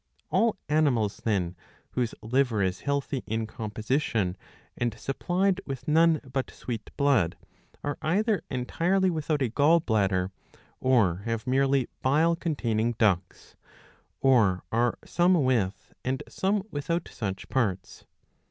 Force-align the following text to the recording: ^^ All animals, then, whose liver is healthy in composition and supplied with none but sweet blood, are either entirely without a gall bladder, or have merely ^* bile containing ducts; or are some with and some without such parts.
^^ 0.01 0.03
All 0.31 0.57
animals, 0.67 1.17
then, 1.25 1.55
whose 1.91 2.15
liver 2.23 2.63
is 2.63 2.79
healthy 2.79 3.21
in 3.27 3.45
composition 3.45 4.35
and 4.75 4.97
supplied 4.97 5.61
with 5.67 5.87
none 5.87 6.21
but 6.33 6.49
sweet 6.49 6.89
blood, 6.97 7.37
are 7.83 7.99
either 8.01 8.41
entirely 8.49 9.11
without 9.11 9.43
a 9.43 9.49
gall 9.49 9.79
bladder, 9.79 10.31
or 10.79 11.17
have 11.25 11.45
merely 11.45 11.83
^* 11.83 11.87
bile 12.01 12.35
containing 12.35 12.93
ducts; 12.93 13.55
or 14.21 14.63
are 14.71 14.97
some 15.05 15.35
with 15.43 15.93
and 16.03 16.23
some 16.27 16.63
without 16.71 17.07
such 17.11 17.47
parts. 17.49 18.05